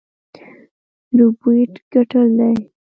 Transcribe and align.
ربوبیت 1.17 1.73
ګټل 1.93 2.27
دی. 2.37 2.53